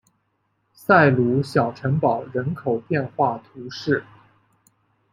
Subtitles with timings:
[0.73, 4.03] 塞鲁小城堡人口变化图示